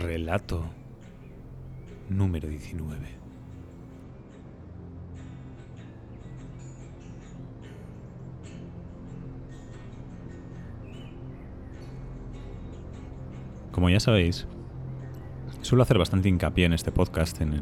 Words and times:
Relato 0.00 0.64
número 2.08 2.48
19. 2.48 2.96
Como 13.72 13.90
ya 13.90 14.00
sabéis, 14.00 14.46
suelo 15.60 15.82
hacer 15.82 15.98
bastante 15.98 16.30
hincapié 16.30 16.64
en 16.64 16.72
este 16.72 16.90
podcast 16.92 17.42
en 17.42 17.52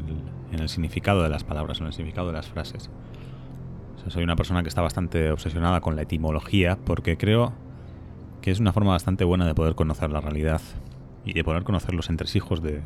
el, 0.53 0.69
significado 0.69 1.23
de 1.23 1.29
las 1.29 1.43
palabras, 1.43 1.81
en 1.81 1.87
el 1.87 1.93
significado 1.93 2.27
de 2.27 2.33
las 2.33 2.47
frases. 2.47 2.89
soy 4.07 4.23
una 4.23 4.37
persona 4.37 4.63
que 4.63 4.69
está 4.69 4.81
bastante 4.81 5.29
obsesionada 5.29 5.81
con 5.81 5.97
la 5.97 6.03
etimología 6.03 6.77
porque 6.85 7.17
creo 7.17 7.51
que 8.41 8.51
es 8.51 8.61
una 8.61 8.71
forma 8.71 8.91
bastante 8.91 9.25
buena 9.25 9.45
de 9.45 9.55
poder 9.55 9.75
conocer 9.75 10.09
la 10.09 10.21
realidad 10.21 10.61
y 11.25 11.33
de 11.33 11.43
poder 11.43 11.63
conocer 11.63 11.93
los 11.93 12.09
entresijos 12.09 12.61
de, 12.61 12.81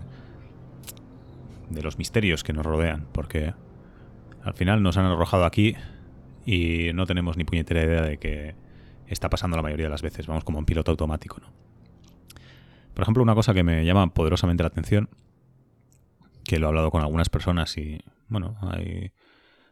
de 1.69 1.81
los 1.81 1.97
misterios 1.97 2.43
que 2.43 2.53
nos 2.53 2.65
rodean, 2.65 3.07
porque 3.11 3.53
al 4.43 4.53
final 4.53 4.83
nos 4.83 4.97
han 4.97 5.05
arrojado 5.05 5.45
aquí 5.45 5.75
y 6.45 6.91
no 6.93 7.05
tenemos 7.05 7.37
ni 7.37 7.43
puñetera 7.43 7.83
idea 7.83 8.01
de 8.01 8.17
qué 8.17 8.55
está 9.07 9.29
pasando 9.29 9.57
la 9.57 9.63
mayoría 9.63 9.85
de 9.85 9.91
las 9.91 10.01
veces. 10.01 10.27
Vamos 10.27 10.43
como 10.43 10.59
un 10.59 10.65
piloto 10.65 10.91
automático, 10.91 11.39
¿no? 11.39 11.51
Por 12.93 13.03
ejemplo, 13.03 13.23
una 13.23 13.35
cosa 13.35 13.53
que 13.53 13.63
me 13.63 13.85
llama 13.85 14.13
poderosamente 14.13 14.63
la 14.63 14.67
atención, 14.67 15.09
que 16.43 16.59
lo 16.59 16.67
he 16.67 16.69
hablado 16.69 16.91
con 16.91 17.01
algunas 17.01 17.29
personas 17.29 17.77
y, 17.77 17.99
bueno, 18.27 18.57
hay... 18.61 19.11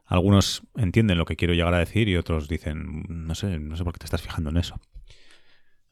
Algunos 0.06 0.64
entienden 0.76 1.18
lo 1.18 1.24
que 1.24 1.38
quiero 1.38 1.54
llegar 1.54 1.74
a 1.74 1.78
decir 1.78 2.10
y 2.10 2.18
otros 2.18 2.50
dicen, 2.50 3.06
no 3.08 3.34
sé, 3.34 3.60
no 3.60 3.78
sé 3.78 3.86
por 3.86 3.94
qué 3.94 4.00
te 4.00 4.06
estás 4.06 4.22
fijando 4.22 4.50
en 4.50 4.58
eso. 4.58 4.78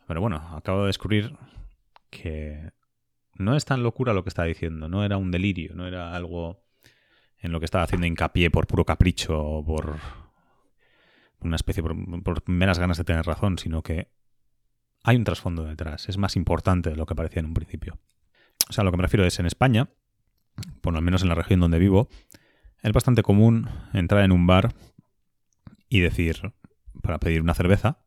Pero 0.07 0.19
bueno, 0.19 0.37
acabo 0.57 0.81
de 0.81 0.87
descubrir 0.87 1.37
que 2.09 2.71
no 3.35 3.55
es 3.55 3.65
tan 3.65 3.83
locura 3.83 4.13
lo 4.13 4.23
que 4.23 4.29
estaba 4.29 4.47
diciendo, 4.47 4.89
no 4.89 5.03
era 5.03 5.17
un 5.17 5.31
delirio, 5.31 5.73
no 5.73 5.87
era 5.87 6.15
algo 6.15 6.61
en 7.39 7.51
lo 7.51 7.59
que 7.59 7.65
estaba 7.65 7.85
haciendo 7.85 8.05
hincapié 8.05 8.51
por 8.51 8.67
puro 8.67 8.85
capricho 8.85 9.39
o 9.41 9.65
por 9.65 9.97
una 11.39 11.55
especie, 11.55 11.81
por, 11.81 12.49
meras 12.49 12.79
ganas 12.79 12.97
de 12.97 13.05
tener 13.05 13.25
razón, 13.25 13.57
sino 13.57 13.81
que 13.81 14.11
hay 15.03 15.15
un 15.15 15.23
trasfondo 15.23 15.63
detrás, 15.63 16.09
es 16.09 16.17
más 16.17 16.35
importante 16.35 16.89
de 16.89 16.97
lo 16.97 17.05
que 17.05 17.15
parecía 17.15 17.39
en 17.39 17.45
un 17.45 17.53
principio. 17.53 17.97
O 18.69 18.73
sea, 18.73 18.83
lo 18.83 18.91
que 18.91 18.97
me 18.97 19.03
refiero 19.03 19.25
es 19.25 19.39
en 19.39 19.45
España, 19.45 19.89
por 20.81 20.93
lo 20.93 21.01
menos 21.01 21.21
en 21.23 21.29
la 21.29 21.35
región 21.35 21.61
donde 21.61 21.79
vivo, 21.79 22.09
es 22.83 22.91
bastante 22.91 23.23
común 23.23 23.69
entrar 23.93 24.23
en 24.25 24.33
un 24.33 24.45
bar 24.45 24.73
y 25.87 26.01
decir, 26.01 26.53
para 27.01 27.19
pedir 27.19 27.41
una 27.41 27.53
cerveza, 27.53 27.99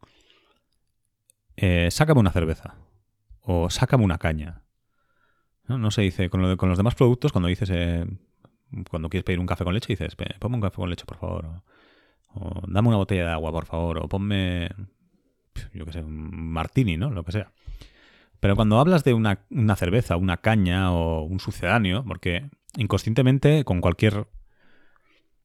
eh, 1.56 1.88
sácame 1.90 2.20
una 2.20 2.32
cerveza 2.32 2.81
o 3.42 3.70
sácame 3.70 4.04
una 4.04 4.18
caña. 4.18 4.62
No, 5.68 5.90
se 5.90 6.02
dice, 6.02 6.28
con, 6.28 6.42
los 6.42 6.76
demás 6.76 6.94
productos, 6.94 7.32
cuando 7.32 7.48
dices, 7.48 7.70
eh, 7.72 8.06
cuando 8.90 9.08
quieres 9.08 9.24
pedir 9.24 9.38
un 9.38 9.46
café 9.46 9.64
con 9.64 9.74
leche, 9.74 9.92
dices, 9.92 10.16
ponme 10.38 10.56
un 10.56 10.60
café 10.60 10.76
con 10.76 10.90
leche, 10.90 11.04
por 11.06 11.18
favor. 11.18 11.62
O, 12.34 12.62
dame 12.66 12.88
una 12.88 12.96
botella 12.98 13.26
de 13.26 13.32
agua, 13.32 13.52
por 13.52 13.66
favor. 13.66 13.98
O 13.98 14.08
ponme, 14.08 14.68
yo 15.72 15.86
qué 15.86 15.92
sé, 15.92 16.00
un 16.00 16.52
martini, 16.52 16.96
¿no? 16.96 17.10
Lo 17.10 17.24
que 17.24 17.32
sea. 17.32 17.52
Pero 18.40 18.56
cuando 18.56 18.80
hablas 18.80 19.04
de 19.04 19.14
una, 19.14 19.44
una 19.50 19.76
cerveza, 19.76 20.16
una 20.16 20.38
caña 20.38 20.92
o 20.92 21.22
un 21.22 21.38
sucedáneo, 21.38 22.04
porque 22.04 22.50
inconscientemente 22.76 23.64
con 23.64 23.80
cualquier 23.80 24.26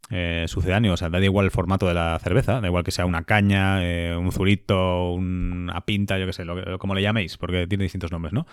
eh, 0.10 0.46
sucedáneo, 0.48 0.94
o 0.94 0.98
sea, 0.98 1.10
da 1.10 1.20
igual 1.20 1.46
el 1.46 1.52
formato 1.52 1.88
de 1.88 1.94
la 1.94 2.18
cerveza, 2.20 2.62
da 2.62 2.68
igual 2.68 2.84
que 2.84 2.92
sea 2.92 3.06
una 3.06 3.24
caña, 3.24 3.84
eh, 3.84 4.16
un 4.16 4.32
zurito, 4.32 5.12
una 5.12 5.82
pinta, 5.82 6.18
yo 6.18 6.26
qué 6.26 6.34
sé, 6.34 6.46
lo, 6.46 6.80
como 6.80 6.96
le 6.96 7.02
llaméis, 7.02 7.38
porque 7.38 7.68
tiene 7.68 7.84
distintos 7.84 8.12
nombres, 8.12 8.34
¿no? 8.34 8.46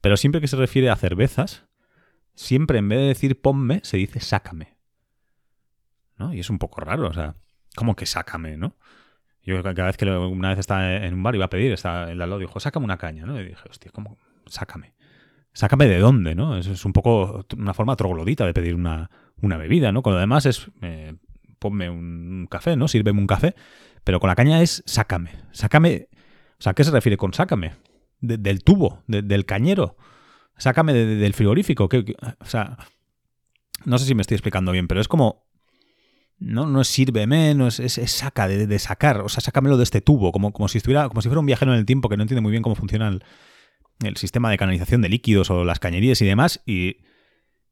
Pero 0.00 0.16
siempre 0.16 0.40
que 0.40 0.48
se 0.48 0.56
refiere 0.56 0.88
a 0.88 0.96
cervezas, 0.96 1.66
siempre 2.34 2.78
en 2.78 2.88
vez 2.88 2.98
de 3.00 3.06
decir 3.06 3.40
ponme, 3.40 3.80
se 3.82 3.98
dice 3.98 4.20
sácame. 4.20 4.76
¿No? 6.16 6.32
Y 6.32 6.40
es 6.40 6.50
un 6.50 6.58
poco 6.58 6.80
raro, 6.80 7.08
o 7.08 7.12
sea, 7.12 7.34
¿cómo 7.74 7.94
que 7.94 8.06
sácame, 8.06 8.56
no? 8.56 8.76
Yo 9.42 9.62
cada 9.62 9.86
vez 9.86 9.96
que 9.96 10.08
una 10.08 10.50
vez 10.50 10.60
estaba 10.60 10.94
en 10.94 11.14
un 11.14 11.22
bar 11.22 11.34
iba 11.34 11.46
a 11.46 11.50
pedir, 11.50 11.72
estaba 11.72 12.10
en 12.10 12.18
la 12.18 12.26
lado 12.26 12.38
dijo, 12.38 12.60
sácame 12.60 12.84
una 12.84 12.96
caña, 12.96 13.26
¿no? 13.26 13.38
Y 13.40 13.48
dije, 13.48 13.68
hostia, 13.68 13.90
¿cómo? 13.92 14.18
Sácame. 14.46 14.94
Sácame 15.52 15.86
de 15.88 15.98
dónde, 15.98 16.34
¿no? 16.34 16.56
Es 16.56 16.84
un 16.84 16.92
poco 16.92 17.44
una 17.58 17.74
forma 17.74 17.96
troglodita 17.96 18.46
de 18.46 18.54
pedir 18.54 18.74
una, 18.74 19.10
una 19.42 19.58
bebida, 19.58 19.92
¿no? 19.92 20.02
Con 20.02 20.14
lo 20.14 20.20
demás 20.20 20.46
es, 20.46 20.70
eh, 20.80 21.14
ponme 21.58 21.90
un 21.90 22.46
café, 22.50 22.76
¿no? 22.76 22.88
Sírveme 22.88 23.20
un 23.20 23.26
café. 23.26 23.54
Pero 24.04 24.18
con 24.18 24.28
la 24.28 24.34
caña 24.34 24.62
es 24.62 24.82
sácame. 24.86 25.30
Sácame. 25.52 26.08
O 26.58 26.62
sea, 26.62 26.74
¿qué 26.74 26.84
se 26.84 26.90
refiere 26.90 27.16
con 27.16 27.34
sácame? 27.34 27.72
del 28.22 28.62
tubo, 28.62 29.02
del 29.08 29.44
cañero. 29.44 29.96
Sácame 30.56 30.94
del 30.94 31.34
frigorífico. 31.34 31.88
o 32.38 32.44
sea, 32.44 32.78
no 33.84 33.98
sé 33.98 34.06
si 34.06 34.14
me 34.14 34.22
estoy 34.22 34.36
explicando 34.36 34.72
bien, 34.72 34.88
pero 34.88 35.00
es 35.00 35.08
como. 35.08 35.50
No, 36.38 36.66
no 36.66 36.80
es 36.80 36.88
sírveme, 36.88 37.54
no 37.54 37.68
es, 37.68 37.76
saca, 38.06 38.48
de, 38.48 38.78
sacar. 38.78 39.20
O 39.20 39.28
sea, 39.28 39.40
sácamelo 39.40 39.76
de 39.76 39.84
este 39.84 40.00
tubo, 40.00 40.32
como, 40.32 40.52
como 40.52 40.66
si 40.66 40.78
estuviera, 40.78 41.08
como 41.08 41.20
si 41.22 41.28
fuera 41.28 41.38
un 41.38 41.46
viajero 41.46 41.72
en 41.72 41.78
el 41.78 41.86
tiempo 41.86 42.08
que 42.08 42.16
no 42.16 42.22
entiende 42.22 42.40
muy 42.40 42.50
bien 42.50 42.64
cómo 42.64 42.74
funciona 42.74 43.08
el, 43.08 43.24
el 44.04 44.16
sistema 44.16 44.50
de 44.50 44.58
canalización 44.58 45.02
de 45.02 45.08
líquidos 45.08 45.50
o 45.50 45.64
las 45.64 45.78
cañerías 45.78 46.20
y 46.20 46.26
demás. 46.26 46.60
Y, 46.66 46.96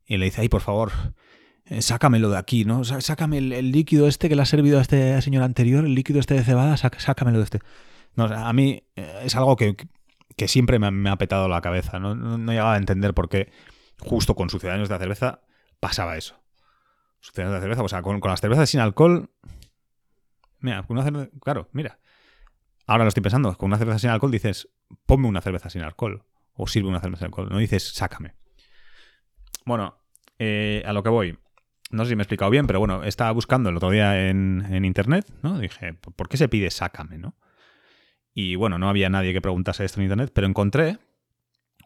y 0.06 0.18
le 0.18 0.26
dice, 0.26 0.42
ay, 0.42 0.48
por 0.48 0.60
favor, 0.60 0.92
sácamelo 1.78 2.30
de 2.30 2.38
aquí, 2.38 2.64
¿no? 2.64 2.82
Sácame 2.84 3.38
el, 3.38 3.70
líquido 3.70 4.08
este 4.08 4.28
que 4.28 4.34
le 4.34 4.42
ha 4.42 4.46
servido 4.46 4.78
a 4.78 4.82
este 4.82 5.20
señor 5.22 5.44
anterior, 5.44 5.84
el 5.84 5.94
líquido 5.94 6.18
este 6.18 6.34
de 6.34 6.42
cebada, 6.42 6.76
sácamelo 6.76 7.38
de 7.38 7.44
este. 7.44 7.60
No, 8.16 8.24
a 8.24 8.52
mí 8.52 8.82
eh, 8.96 9.20
es 9.24 9.36
algo 9.36 9.56
que, 9.56 9.76
siempre 10.48 10.78
me, 10.78 11.10
ha 11.10 11.16
petado 11.16 11.48
la 11.48 11.60
cabeza. 11.60 12.00
¿no? 12.00 12.14
No, 12.14 12.50
llegaba 12.50 12.74
a 12.74 12.76
entender 12.76 13.14
por 13.14 13.28
qué 13.28 13.52
justo 13.98 14.34
con 14.34 14.50
sucedáneos 14.50 14.88
de 14.88 14.98
cerveza 14.98 15.42
pasaba 15.78 16.16
eso. 16.16 16.40
Sucedáneos 17.20 17.60
de 17.60 17.62
cerveza, 17.62 17.82
o 17.82 17.88
sea, 17.88 18.02
con, 18.02 18.20
las 18.20 18.40
cervezas 18.40 18.68
sin 18.68 18.80
alcohol. 18.80 19.30
Mira, 20.58 20.82
con 20.82 20.96
una 20.96 21.04
cerveza, 21.04 21.30
claro, 21.40 21.68
mira. 21.72 21.98
Ahora 22.86 23.04
lo 23.04 23.08
estoy 23.08 23.22
pensando, 23.22 23.56
con 23.56 23.68
una 23.68 23.78
cerveza 23.78 24.00
sin 24.00 24.10
alcohol 24.10 24.32
dices, 24.32 24.68
ponme 25.06 25.28
una 25.28 25.40
cerveza 25.40 25.70
sin 25.70 25.82
alcohol. 25.82 26.24
O 26.54 26.66
sirve 26.66 26.88
una 26.88 27.00
cerveza 27.00 27.20
sin 27.20 27.26
alcohol. 27.26 27.48
No 27.48 27.58
dices, 27.58 27.92
sácame. 27.92 28.34
Bueno, 29.64 29.96
eh, 30.38 30.82
a 30.84 30.92
lo 30.92 31.02
que 31.04 31.10
voy 31.10 31.38
no 31.90 32.04
sé 32.04 32.10
si 32.10 32.16
me 32.16 32.22
he 32.22 32.24
explicado 32.24 32.50
bien, 32.50 32.66
pero 32.66 32.78
bueno, 32.78 33.04
estaba 33.04 33.32
buscando 33.32 33.68
el 33.68 33.76
otro 33.76 33.90
día 33.90 34.28
en, 34.28 34.84
internet, 34.84 35.26
¿no? 35.42 35.58
Dije, 35.58 35.94
¿por 35.94 36.28
qué 36.28 36.36
se 36.36 36.48
pide 36.48 36.70
sácame, 36.70 37.18
no? 37.18 37.36
Y 38.32 38.54
bueno, 38.54 38.78
no 38.78 38.88
había 38.88 39.10
nadie 39.10 39.32
que 39.32 39.40
preguntase 39.40 39.84
esto 39.84 40.00
en 40.00 40.04
internet, 40.04 40.30
pero 40.32 40.46
encontré 40.46 40.98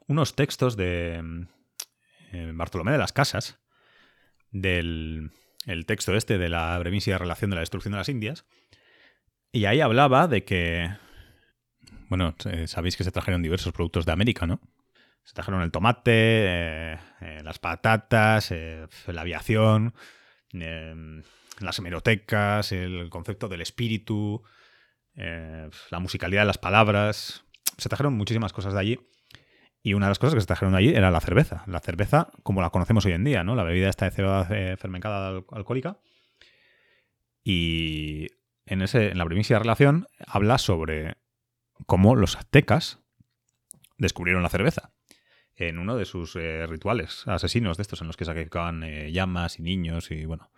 unos 0.07 0.37
textos 0.37 0.77
de 0.77 1.47
eh, 2.33 2.53
Bartolomé 2.55 2.93
de 2.93 2.99
las 2.99 3.13
Casas, 3.13 3.59
del 4.51 5.31
el 5.67 5.87
texto 5.87 6.15
este 6.15 6.37
de 6.37 6.51
la 6.51 6.79
brevísima 6.79 7.17
relación 7.17 7.51
de 7.51 7.57
la 7.57 7.61
destrucción 7.61 7.93
de 7.93 7.99
las 7.99 8.11
Indias, 8.11 8.45
y 9.51 9.65
ahí 9.65 9.81
hablaba 9.81 10.29
de 10.29 10.45
que, 10.45 10.91
bueno, 12.09 12.35
sabéis 12.67 12.97
que 12.97 13.05
se 13.05 13.13
trajeron 13.13 13.41
diversos 13.41 13.73
productos 13.73 14.05
de 14.05 14.13
América, 14.13 14.47
¿no? 14.47 14.61
Se 15.25 15.33
trajeron 15.33 15.63
el 15.63 15.71
tomate, 15.71 16.13
eh, 16.13 16.99
eh, 17.23 17.41
las 17.43 17.59
patatas, 17.59 18.51
eh, 18.51 18.87
la 19.07 19.23
aviación, 19.23 19.95
las 20.53 21.79
hemerotecas, 21.79 22.73
el 22.73 23.09
concepto 23.09 23.49
del 23.49 23.63
espíritu, 23.63 24.43
la 25.15 25.99
musicalidad 25.99 26.43
de 26.43 26.47
las 26.47 26.59
palabras. 26.59 27.45
Se 27.79 27.89
trajeron 27.89 28.15
muchísimas 28.15 28.53
cosas 28.53 28.75
de 28.75 28.81
allí. 28.81 29.01
Y 29.83 29.95
una 29.95 30.07
de 30.07 30.11
las 30.11 30.19
cosas 30.19 30.35
que 30.35 30.41
se 30.41 30.47
trajeron 30.47 30.73
de 30.73 30.79
allí 30.79 30.95
era 30.95 31.11
la 31.11 31.21
cerveza. 31.21 31.65
La 31.67 31.81
cerveza, 31.81 32.31
como 32.43 32.61
la 32.63 32.71
conocemos 32.71 33.05
hoy 33.05 33.13
en 33.13 33.25
día, 33.25 33.45
¿no? 33.45 33.55
La 33.57 33.65
bebida 33.65 33.89
esta 33.89 34.05
de 34.05 34.13
cebada 34.13 34.45
fermentada 34.77 35.43
alcohólica. 35.51 35.99
Y 37.43 38.29
en, 38.67 38.83
ese, 38.83 39.09
en 39.11 39.19
la 39.19 39.25
primicia 39.25 39.59
relación 39.59 40.07
habla 40.27 40.59
sobre 40.59 41.17
cómo 41.87 42.15
los 42.15 42.37
aztecas 42.37 43.01
descubrieron 43.99 44.43
la 44.43 44.49
cerveza 44.49 44.94
en 45.57 45.79
uno 45.79 45.97
de 45.97 46.05
sus 46.05 46.37
eh, 46.37 46.67
rituales 46.67 47.27
asesinos 47.27 47.77
de 47.77 47.83
estos 47.83 48.01
en 48.01 48.07
los 48.07 48.17
que 48.17 48.25
sacrificaban 48.25 48.83
eh, 48.83 49.13
llamas 49.13 49.59
y 49.59 49.63
niños 49.63 50.11
y 50.11 50.25
bueno. 50.25 50.51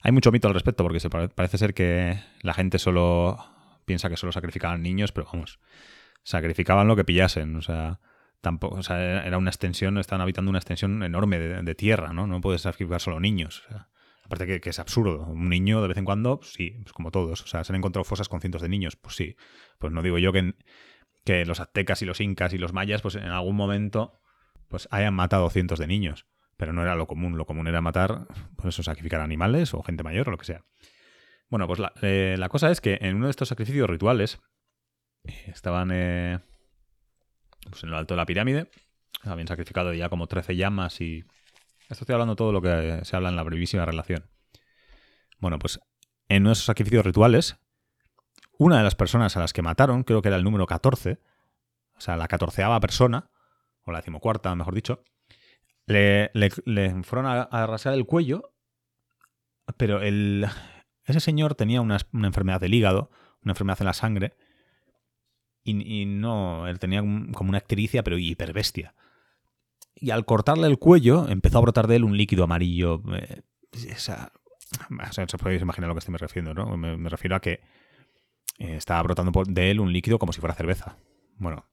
Hay 0.00 0.12
mucho 0.12 0.30
mito 0.30 0.46
al 0.46 0.54
respecto 0.54 0.84
porque 0.84 1.00
se 1.00 1.10
parece 1.10 1.58
ser 1.58 1.74
que 1.74 2.20
la 2.42 2.54
gente 2.54 2.78
solo 2.78 3.44
piensa 3.84 4.08
que 4.08 4.16
solo 4.16 4.30
sacrificaban 4.30 4.80
niños, 4.80 5.10
pero 5.10 5.26
vamos, 5.32 5.58
sacrificaban 6.22 6.86
lo 6.86 6.94
que 6.94 7.04
pillasen, 7.04 7.56
o 7.56 7.62
sea, 7.62 7.98
tampoco, 8.40 8.76
o 8.76 8.82
sea, 8.82 9.26
era 9.26 9.38
una 9.38 9.50
extensión, 9.50 9.98
estaban 9.98 10.20
habitando 10.20 10.50
una 10.50 10.58
extensión 10.58 11.02
enorme 11.02 11.38
de, 11.40 11.74
tierra, 11.74 12.12
¿no? 12.12 12.26
No 12.28 12.40
puedes 12.40 12.62
sacrificar 12.62 13.00
solo 13.00 13.18
niños. 13.18 13.64
aparte 14.24 14.60
que, 14.60 14.70
es 14.70 14.78
absurdo. 14.78 15.24
Un 15.26 15.48
niño 15.48 15.82
de 15.82 15.88
vez 15.88 15.96
en 15.96 16.04
cuando, 16.04 16.38
pues 16.38 16.52
sí, 16.52 16.76
pues 16.82 16.92
como 16.92 17.10
todos. 17.10 17.42
O 17.42 17.46
sea, 17.46 17.64
se 17.64 17.72
han 17.72 17.76
encontrado 17.76 18.04
fosas 18.04 18.28
con 18.28 18.40
cientos 18.40 18.62
de 18.62 18.68
niños, 18.68 18.94
pues 18.94 19.16
sí. 19.16 19.36
Pues 19.78 19.92
no 19.92 20.02
digo 20.02 20.18
yo 20.18 20.32
que, 20.32 20.54
que 21.24 21.44
los 21.44 21.58
aztecas 21.58 22.02
y 22.02 22.04
los 22.04 22.20
incas 22.20 22.52
y 22.52 22.58
los 22.58 22.72
mayas, 22.72 23.02
pues 23.02 23.16
en 23.16 23.24
algún 23.24 23.56
momento 23.56 24.20
pues 24.68 24.88
hayan 24.90 25.14
matado 25.14 25.48
cientos 25.50 25.78
de 25.78 25.86
niños. 25.86 26.26
Pero 26.56 26.72
no 26.72 26.82
era 26.82 26.96
lo 26.96 27.06
común. 27.06 27.36
Lo 27.38 27.46
común 27.46 27.68
era 27.68 27.80
matar, 27.80 28.26
pues 28.56 28.74
eso, 28.74 28.82
sacrificar 28.82 29.20
animales 29.20 29.74
o 29.74 29.82
gente 29.82 30.02
mayor 30.02 30.28
o 30.28 30.32
lo 30.32 30.38
que 30.38 30.44
sea. 30.44 30.64
Bueno, 31.48 31.66
pues 31.66 31.78
la, 31.78 31.92
eh, 32.02 32.38
cosa 32.50 32.70
es 32.70 32.80
que 32.80 32.98
en 33.00 33.16
uno 33.16 33.26
de 33.26 33.30
estos 33.30 33.48
sacrificios 33.48 33.88
rituales 33.88 34.40
eh, 35.24 35.44
estaban 35.46 35.90
eh, 35.92 36.40
pues 37.70 37.82
en 37.84 37.90
lo 37.90 37.96
alto 37.96 38.14
de 38.14 38.18
la 38.18 38.26
pirámide 38.26 38.70
Habían 39.22 39.48
sacrificado 39.48 39.92
ya 39.94 40.08
como 40.08 40.26
13 40.26 40.56
llamas 40.56 41.00
y... 41.00 41.24
Esto 41.88 42.04
estoy 42.04 42.12
hablando 42.12 42.36
todo 42.36 42.52
lo 42.52 42.60
que 42.60 43.00
se 43.04 43.16
habla 43.16 43.30
en 43.30 43.36
la 43.36 43.42
brevísima 43.42 43.86
relación. 43.86 44.28
Bueno, 45.38 45.58
pues 45.58 45.80
en 46.28 46.46
esos 46.46 46.66
sacrificios 46.66 47.06
rituales, 47.06 47.56
una 48.58 48.76
de 48.76 48.84
las 48.84 48.94
personas 48.94 49.36
a 49.38 49.40
las 49.40 49.54
que 49.54 49.62
mataron, 49.62 50.02
creo 50.02 50.20
que 50.20 50.28
era 50.28 50.36
el 50.36 50.44
número 50.44 50.66
14, 50.66 51.18
o 51.96 52.00
sea, 52.00 52.18
la 52.18 52.28
catorceava 52.28 52.78
persona, 52.80 53.30
o 53.88 53.92
la 53.92 53.98
decimocuarta, 53.98 54.54
mejor 54.54 54.74
dicho, 54.74 55.02
le, 55.86 56.30
fueron 57.02 57.26
a, 57.26 57.42
arrasar 57.42 57.94
el 57.94 58.04
cuello, 58.04 58.52
pero 59.76 60.00
ese 61.04 61.20
señor 61.20 61.54
tenía 61.54 61.80
una, 61.80 61.98
enfermedad 62.12 62.60
del 62.60 62.74
hígado, 62.74 63.10
una 63.42 63.52
enfermedad 63.52 63.80
en 63.80 63.86
la 63.86 63.94
sangre, 63.94 64.36
y, 65.64 66.06
no, 66.06 66.66
él 66.66 66.78
tenía 66.78 67.00
como 67.00 67.50
una 67.50 67.58
ictericia, 67.58 68.02
pero 68.02 68.16
hiperbestia. 68.16 68.94
Y 69.94 70.12
al 70.12 70.24
cortarle 70.24 70.66
el 70.66 70.78
cuello, 70.78 71.28
empezó 71.28 71.58
a 71.58 71.60
brotar 71.60 71.86
de 71.88 71.96
él 71.96 72.04
un 72.04 72.16
líquido 72.16 72.44
amarillo. 72.44 73.02
Eh, 73.14 73.42
o 73.74 73.98
sea, 73.98 74.32
se 75.26 75.36
podéis 75.36 75.60
imaginar 75.60 75.86
a 75.86 75.88
lo 75.88 75.94
que 75.94 75.98
estoy 75.98 76.12
me 76.12 76.18
refiriendo, 76.18 76.54
¿no? 76.54 76.74
Me, 76.78 77.10
refiero 77.10 77.36
a 77.36 77.40
que 77.40 77.60
eh, 78.58 78.76
estaba 78.76 79.02
brotando 79.02 79.42
de 79.46 79.70
él 79.70 79.80
un 79.80 79.92
líquido 79.92 80.18
como 80.18 80.32
si 80.32 80.40
fuera 80.40 80.54
cerveza. 80.54 80.96
Bueno, 81.36 81.66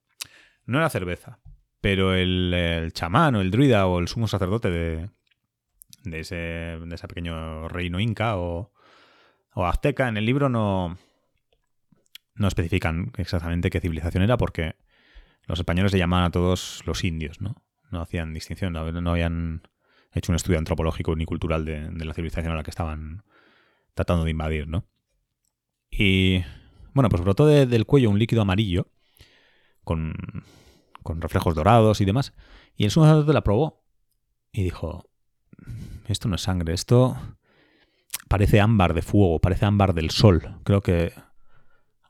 no 0.66 0.80
era 0.80 0.90
cerveza, 0.90 1.40
pero 1.86 2.16
el, 2.16 2.90
chamán 2.94 3.36
o 3.36 3.42
el 3.42 3.52
druida 3.52 3.86
o 3.86 4.00
el 4.00 4.08
sumo 4.08 4.28
sacerdote 4.28 4.72
de, 4.72 5.10
ese, 6.20 6.80
pequeño 7.08 7.68
reino 7.68 8.00
inca 8.00 8.38
o, 8.38 8.74
o 9.54 9.66
azteca 9.68 10.08
en 10.08 10.18
el 10.18 10.26
libro 10.26 10.50
no, 10.50 10.98
no 12.34 12.48
especifican 12.48 13.12
exactamente 13.18 13.70
qué 13.70 13.82
civilización 13.82 14.24
era 14.24 14.36
porque 14.36 14.78
los 15.46 15.60
españoles 15.60 15.94
le 15.94 16.00
llamaban 16.00 16.26
a 16.26 16.32
todos 16.32 16.82
los 16.88 17.04
indios, 17.04 17.40
¿no? 17.40 17.64
No 17.92 18.02
hacían 18.02 18.34
distinción, 18.34 18.74
no 18.74 19.12
habían 19.12 19.62
hecho 20.12 20.32
un 20.32 20.38
estudio 20.38 20.58
antropológico 20.58 21.16
ni 21.16 21.26
cultural 21.26 21.66
de, 21.66 21.92
la 22.04 22.16
civilización 22.16 22.52
a 22.52 22.56
la 22.56 22.64
que 22.64 22.72
estaban 22.72 23.26
tratando 23.94 24.24
de 24.24 24.32
invadir, 24.32 24.68
¿no? 24.68 24.88
Y 25.92 26.44
bueno, 26.96 27.10
pues 27.10 27.22
brotó 27.22 27.46
del 27.46 27.86
cuello 27.86 28.10
un 28.10 28.18
líquido 28.18 28.42
amarillo 28.42 28.88
con, 29.84 30.16
con 31.06 31.22
reflejos 31.22 31.54
dorados 31.54 32.02
y 32.02 32.06
demás. 32.06 32.34
Y 32.76 32.84
el 32.84 32.92
sumo 32.92 33.06
sacerdote 33.06 33.32
la 33.32 33.44
probó 33.44 33.86
y 34.52 34.64
dijo, 34.64 35.08
esto 36.08 36.28
no 36.28 36.36
es 36.36 36.42
sangre, 36.42 36.74
esto 36.74 37.16
parece 38.28 38.60
ámbar 38.60 38.96
de 38.96 39.04
fuego, 39.04 39.40
parece 39.40 39.66
ámbar 39.66 39.94
del 39.94 40.10
sol. 40.10 40.58
Creo 40.64 40.82
que 40.82 41.14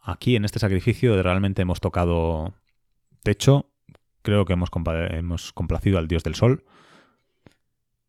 aquí 0.02 0.38
en 0.38 0.46
este 0.46 0.60
sacrificio 0.60 1.22
realmente 1.22 1.62
hemos 1.62 1.82
tocado 1.82 2.56
techo, 3.22 3.70
creo 4.22 4.46
que 4.46 4.54
hemos, 4.54 4.70
hemos 5.12 5.52
complacido 5.52 5.98
al 5.98 6.08
dios 6.08 6.24
del 6.24 6.36
sol 6.36 6.64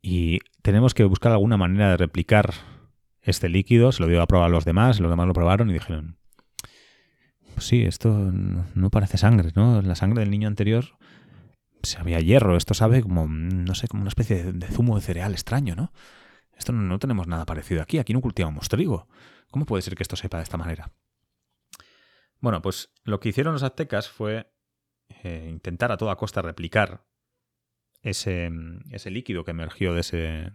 y 0.00 0.38
tenemos 0.62 0.94
que 0.94 1.02
buscar 1.02 1.32
alguna 1.32 1.56
manera 1.56 1.90
de 1.90 1.96
replicar 1.96 2.54
este 3.22 3.48
líquido. 3.48 3.90
Se 3.90 4.02
lo 4.02 4.08
dio 4.08 4.22
a 4.22 4.26
probar 4.28 4.46
a 4.46 4.52
los 4.52 4.64
demás, 4.64 5.00
los 5.00 5.10
demás 5.10 5.26
lo 5.26 5.32
probaron 5.32 5.68
y 5.68 5.72
dijeron, 5.72 6.16
pues 7.56 7.68
sí, 7.68 7.84
esto 7.84 8.10
no 8.10 8.90
parece 8.90 9.16
sangre, 9.16 9.50
¿no? 9.54 9.80
La 9.80 9.94
sangre 9.94 10.20
del 10.20 10.30
niño 10.30 10.46
anterior 10.46 10.98
se 11.82 11.98
había 11.98 12.20
hierro, 12.20 12.54
esto 12.54 12.74
sabe 12.74 13.00
como, 13.00 13.26
no 13.26 13.74
sé, 13.74 13.88
como 13.88 14.02
una 14.02 14.10
especie 14.10 14.52
de, 14.52 14.66
zumo 14.66 14.94
de 14.96 15.00
cereal 15.00 15.32
extraño, 15.32 15.74
¿no? 15.74 15.90
Esto 16.54 16.72
no, 16.72 16.98
tenemos 16.98 17.26
nada 17.26 17.46
parecido 17.46 17.80
aquí, 17.80 17.98
aquí 17.98 18.12
no 18.12 18.20
cultivamos 18.20 18.68
trigo. 18.68 19.08
¿Cómo 19.50 19.64
puede 19.64 19.80
ser 19.80 19.94
que 19.94 20.02
esto 20.02 20.16
sepa 20.16 20.36
de 20.36 20.42
esta 20.42 20.58
manera? 20.58 20.92
Bueno, 22.40 22.60
pues 22.60 22.92
lo 23.04 23.20
que 23.20 23.30
hicieron 23.30 23.54
los 23.54 23.62
aztecas 23.62 24.10
fue 24.10 24.52
eh, 25.22 25.48
intentar 25.50 25.92
a 25.92 25.96
toda 25.96 26.16
costa 26.16 26.42
replicar 26.42 27.06
ese, 28.02 28.50
ese 28.90 29.10
líquido 29.10 29.44
que 29.44 29.52
emergió 29.52 29.94
de 29.94 30.00
ese, 30.00 30.52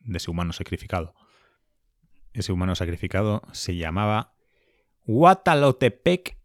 de 0.00 0.16
ese 0.18 0.30
humano 0.30 0.52
sacrificado. 0.52 1.14
Ese 2.34 2.52
humano 2.52 2.74
sacrificado 2.74 3.40
se 3.52 3.74
llamaba 3.76 4.34
Huatalotepec 5.06 6.36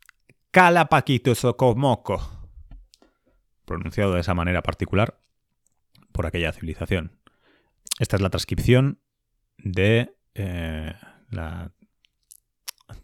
Calapaquitosocomoco, 0.51 2.49
pronunciado 3.65 4.13
de 4.13 4.21
esa 4.21 4.33
manera 4.33 4.61
particular 4.63 5.19
por 6.11 6.25
aquella 6.25 6.51
civilización. 6.53 7.19
Esta 7.99 8.15
es 8.15 8.21
la 8.21 8.29
transcripción 8.29 8.99
de, 9.57 10.15
eh, 10.33 10.93
la, 11.29 11.71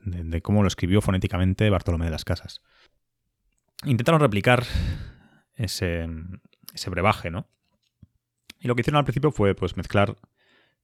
de, 0.04 0.42
cómo 0.42 0.62
lo 0.62 0.68
escribió 0.68 1.02
fonéticamente 1.02 1.70
Bartolomé 1.70 2.06
de 2.06 2.12
las 2.12 2.26
Casas. 2.26 2.62
Intentaron 3.84 4.22
replicar 4.22 4.64
ese, 5.56 6.08
ese 6.74 6.90
brebaje, 6.90 7.32
¿no? 7.32 7.48
Y 8.60 8.68
lo 8.68 8.76
que 8.76 8.82
hicieron 8.82 9.00
al 9.00 9.06
principio 9.06 9.32
fue 9.32 9.56
pues 9.56 9.76
mezclar 9.76 10.16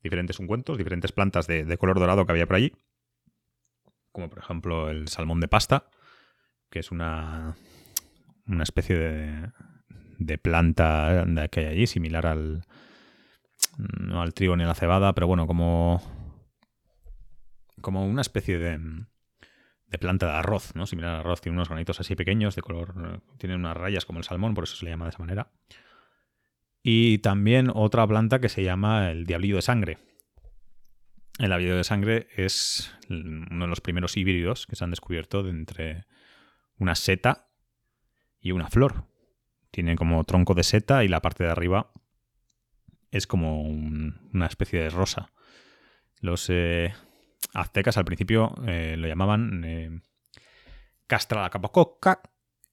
diferentes 0.01 0.39
ungüentos, 0.39 0.77
diferentes 0.77 1.11
plantas 1.11 1.47
de, 1.47 1.77
color 1.77 1.99
dorado 1.99 2.25
que 2.25 2.31
había 2.31 2.47
por 2.47 2.55
allí, 2.55 2.73
como 4.17 4.31
por 4.31 4.39
ejemplo 4.39 4.89
el 4.89 5.09
salmón 5.09 5.39
de 5.39 5.47
pasta, 5.47 5.91
que 6.71 6.79
es 6.79 6.89
una, 6.89 7.55
una 8.47 8.63
especie 8.63 8.97
de, 8.97 9.51
de 10.17 10.37
planta 10.39 11.23
que 11.51 11.59
hay 11.59 11.65
allí, 11.67 11.85
similar 11.85 12.25
al, 12.25 12.63
no 13.77 14.23
al 14.23 14.33
trigo 14.33 14.57
ni 14.57 14.63
a 14.63 14.67
la 14.67 14.73
cebada, 14.73 15.13
pero 15.13 15.27
bueno, 15.27 15.45
como, 15.45 16.01
como 17.79 18.07
una 18.07 18.21
especie 18.21 18.57
de, 18.57 18.79
de 19.85 19.97
planta 19.99 20.25
de 20.25 20.31
arroz, 20.31 20.75
¿no? 20.75 20.87
Similar 20.87 21.11
al 21.11 21.19
arroz, 21.19 21.41
tiene 21.41 21.55
unos 21.55 21.69
granitos 21.69 21.99
así 21.99 22.15
pequeños, 22.15 22.55
de 22.55 22.63
color, 22.63 23.21
tiene 23.37 23.53
unas 23.53 23.77
rayas 23.77 24.05
como 24.05 24.17
el 24.17 24.25
salmón, 24.25 24.55
por 24.55 24.63
eso 24.63 24.75
se 24.77 24.85
le 24.85 24.89
llama 24.89 25.05
de 25.05 25.09
esa 25.09 25.19
manera. 25.19 25.51
Y 26.81 27.19
también 27.19 27.69
otra 27.71 28.07
planta 28.07 28.39
que 28.39 28.49
se 28.49 28.63
llama 28.63 29.11
el 29.11 29.27
diablillo 29.27 29.57
de 29.57 29.61
sangre. 29.61 30.06
El 31.39 31.47
diablillo 31.47 31.77
de 31.77 31.83
sangre 31.83 32.27
es 32.35 32.91
uno 33.09 33.65
de 33.65 33.69
los 33.69 33.81
primeros 33.81 34.17
híbridos 34.17 34.65
que 34.65 34.75
se 34.75 34.83
han 34.83 34.89
descubierto 34.89 35.43
de 35.43 35.51
entre 35.51 36.05
una 36.77 36.95
seta 36.95 37.49
y 38.39 38.51
una 38.51 38.69
flor. 38.69 39.05
Tiene 39.69 39.95
como 39.95 40.23
tronco 40.23 40.55
de 40.55 40.63
seta 40.63 41.03
y 41.03 41.07
la 41.07 41.21
parte 41.21 41.43
de 41.43 41.51
arriba 41.51 41.91
es 43.11 43.27
como 43.27 43.61
una 43.61 44.47
especie 44.47 44.81
de 44.81 44.89
rosa. 44.89 45.31
Los 46.19 46.49
eh, 46.49 46.93
aztecas 47.53 47.97
al 47.97 48.05
principio 48.05 48.55
eh, 48.65 48.95
lo 48.97 49.07
llamaban 49.07 49.63
eh, 49.63 50.01
Castralacapococa 51.05 52.21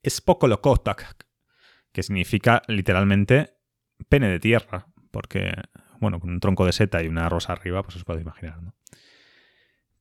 Spocolocotac, 0.07 1.27
que 1.93 2.03
significa 2.03 2.63
literalmente 2.69 3.59
pene 4.09 4.29
de 4.29 4.41
tierra, 4.41 4.87
porque, 5.11 5.53
bueno, 6.01 6.21
con 6.21 6.31
un 6.31 6.41
tronco 6.41 6.67
de 6.67 6.73
seta 6.73 7.03
y 7.03 7.09
una 7.09 7.29
rosa 7.29 7.53
arriba, 7.53 7.83
pues 7.83 7.97
os 7.97 8.05
podéis 8.05 8.23
imaginar, 8.23 8.63
¿no? 8.63 8.75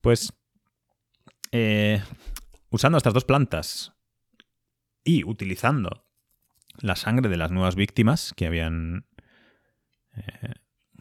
Pues, 0.00 0.32
eh, 1.52 2.02
usando 2.70 2.98
estas 2.98 3.14
dos 3.14 3.24
plantas 3.24 3.92
y 5.02 5.24
utilizando 5.24 6.04
la 6.80 6.96
sangre 6.96 7.28
de 7.28 7.36
las 7.36 7.50
nuevas 7.50 7.76
víctimas 7.76 8.34
que 8.36 8.46
habían, 8.46 9.06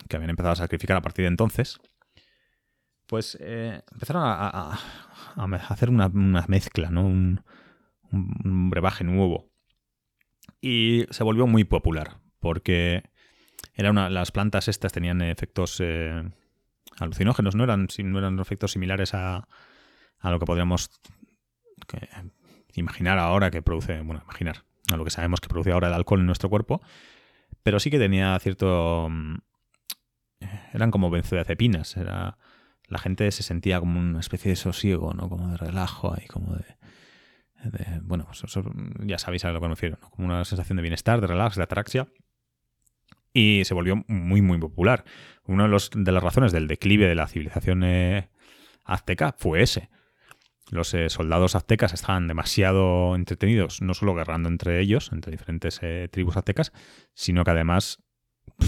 que 0.07 0.15
habían 0.15 0.29
empezado 0.29 0.53
a 0.53 0.57
sacrificar 0.57 0.97
a 0.97 1.01
partir 1.01 1.23
de 1.23 1.29
entonces, 1.29 1.79
pues 3.07 3.37
eh, 3.41 3.81
empezaron 3.91 4.23
a, 4.25 4.79
hacer 5.69 5.89
una, 5.89 6.09
mezcla, 6.47 6.89
¿no? 6.89 7.05
Un, 7.05 7.43
brebaje 8.69 9.03
nuevo. 9.03 9.51
Y 10.61 11.05
se 11.09 11.23
volvió 11.23 11.47
muy 11.47 11.63
popular, 11.63 12.19
porque 12.39 13.11
era 13.73 13.91
una, 13.91 14.09
las 14.09 14.31
plantas 14.31 14.67
estas 14.67 14.91
tenían 14.91 15.21
efectos 15.21 15.77
eh, 15.79 16.23
alucinógenos, 16.99 17.55
no 17.55 17.63
eran, 17.63 17.87
no 18.03 18.19
eran 18.19 18.39
efectos 18.39 18.73
similares 18.73 19.13
a, 19.13 19.47
a 20.19 20.31
lo 20.31 20.39
que 20.39 20.45
podríamos 20.45 20.89
imaginar 22.73 23.19
ahora 23.19 23.51
que 23.51 23.61
produce, 23.61 24.01
bueno, 24.01 24.21
imaginar, 24.23 24.63
a 24.91 24.97
lo 24.97 25.03
que 25.03 25.11
sabemos 25.11 25.39
que 25.39 25.49
produce 25.49 25.71
ahora 25.71 25.87
el 25.87 25.93
alcohol 25.93 26.19
en 26.19 26.25
nuestro 26.25 26.49
cuerpo, 26.49 26.81
pero 27.63 27.79
sí 27.79 27.89
que 27.89 27.99
tenía 27.99 28.37
cierto... 28.39 29.07
Mm, 29.09 29.37
eran 30.73 30.91
como 30.91 31.09
benzodiazepinas, 31.09 31.95
era 31.95 32.37
la 32.87 32.99
gente 32.99 33.31
se 33.31 33.43
sentía 33.43 33.79
como 33.79 33.99
una 33.99 34.19
especie 34.19 34.49
de 34.49 34.55
sosiego, 34.55 35.13
¿no? 35.13 35.29
Como 35.29 35.47
de 35.49 35.57
relajo 35.57 36.13
ahí, 36.13 36.27
como 36.27 36.55
de... 36.55 36.65
bueno, 38.01 38.25
pues 38.25 38.43
ya 39.05 39.17
sabéis 39.17 39.45
a 39.45 39.51
lo 39.51 39.59
que 39.59 39.67
me 39.67 39.73
refiero, 39.73 39.97
¿no? 40.01 40.09
Como 40.09 40.27
una 40.27 40.43
sensación 40.45 40.75
de 40.75 40.81
bienestar, 40.81 41.21
de 41.21 41.27
relax, 41.27 41.55
de 41.55 41.63
ataraxia. 41.63 42.07
Y 43.33 43.63
se 43.65 43.73
volvió 43.73 44.03
muy, 44.07 44.41
muy 44.41 44.59
popular. 44.59 45.03
Una 45.45 45.67
de, 45.67 46.11
las 46.11 46.23
razones 46.23 46.51
del 46.51 46.67
declive 46.67 47.07
de 47.07 47.15
la 47.15 47.27
civilización 47.27 47.83
eh, 47.83 48.29
azteca 48.85 49.35
fue 49.37 49.61
ese. 49.61 49.89
Los 50.69 50.93
eh, 50.93 51.09
soldados 51.09 51.55
aztecas 51.55 51.93
estaban 51.93 52.27
demasiado 52.27 53.15
entretenidos, 53.15 53.81
no 53.81 53.93
solo 53.93 54.15
guerrando 54.15 54.49
entre 54.49 54.79
ellos, 54.79 55.11
entre 55.11 55.31
diferentes 55.31 55.79
eh, 55.81 56.07
tribus 56.11 56.37
aztecas, 56.37 56.71
sino 57.13 57.43
que 57.43 57.51
además 57.51 58.01